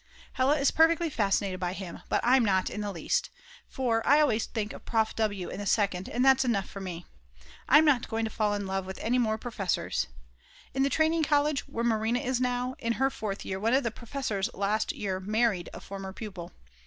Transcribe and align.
Hella 0.33 0.57
is 0.57 0.71
perfectly 0.71 1.11
fascinated 1.11 1.59
by 1.59 1.73
him, 1.73 2.01
but 2.09 2.21
I'm 2.23 2.43
not 2.43 2.71
in 2.71 2.81
the 2.81 2.91
least. 2.91 3.29
For 3.67 4.01
I 4.03 4.19
always 4.19 4.47
think 4.47 4.73
of 4.73 4.83
Prof. 4.83 5.15
W. 5.15 5.47
in 5.49 5.59
the 5.59 5.67
Second, 5.67 6.09
and 6.09 6.25
that's 6.25 6.43
enough 6.43 6.67
for 6.67 6.81
me. 6.81 7.05
I'm 7.69 7.85
not 7.85 8.07
going 8.09 8.25
to 8.25 8.31
fall 8.31 8.55
in 8.55 8.65
love 8.65 8.87
with 8.87 8.97
any 8.97 9.19
more 9.19 9.37
professors. 9.37 10.07
In 10.73 10.81
the 10.81 10.89
Training 10.89 11.21
College, 11.21 11.67
where 11.67 11.83
Marina 11.83 12.17
is 12.17 12.41
now, 12.41 12.73
in 12.79 12.93
her 12.93 13.11
fourth 13.11 13.45
year 13.45 13.59
one 13.59 13.75
of 13.75 13.83
the 13.83 13.91
professors 13.91 14.49
last 14.55 14.91
year 14.91 15.19
married 15.19 15.69
a 15.71 15.79
former 15.79 16.13
pupil. 16.13 16.51